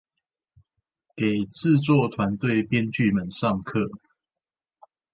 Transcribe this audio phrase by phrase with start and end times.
[1.15, 3.87] 給製作團隊編劇們上課